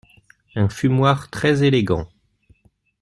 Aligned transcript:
Un 0.55 0.67
fumoir 0.67 1.29
très 1.29 1.61
élégant. 1.63 2.09